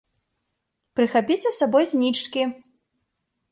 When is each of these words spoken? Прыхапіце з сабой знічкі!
Прыхапіце 0.99 1.45
з 1.45 1.53
сабой 1.61 1.85
знічкі! 1.93 2.41